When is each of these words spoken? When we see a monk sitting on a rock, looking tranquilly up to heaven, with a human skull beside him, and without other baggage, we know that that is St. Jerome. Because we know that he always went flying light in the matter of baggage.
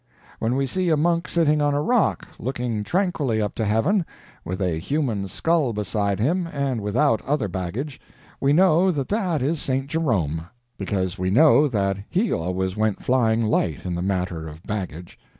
When 0.39 0.55
we 0.55 0.65
see 0.65 0.89
a 0.89 0.97
monk 0.97 1.27
sitting 1.27 1.61
on 1.61 1.75
a 1.75 1.81
rock, 1.83 2.27
looking 2.39 2.83
tranquilly 2.83 3.39
up 3.39 3.53
to 3.53 3.65
heaven, 3.65 4.03
with 4.43 4.59
a 4.59 4.79
human 4.79 5.27
skull 5.27 5.73
beside 5.73 6.19
him, 6.19 6.47
and 6.51 6.81
without 6.81 7.21
other 7.21 7.47
baggage, 7.47 8.01
we 8.39 8.51
know 8.51 8.89
that 8.89 9.09
that 9.09 9.43
is 9.43 9.61
St. 9.61 9.85
Jerome. 9.85 10.47
Because 10.75 11.19
we 11.19 11.29
know 11.29 11.67
that 11.67 11.97
he 12.09 12.33
always 12.33 12.75
went 12.75 13.03
flying 13.03 13.43
light 13.45 13.85
in 13.85 13.93
the 13.93 14.01
matter 14.01 14.47
of 14.47 14.63
baggage. 14.63 15.19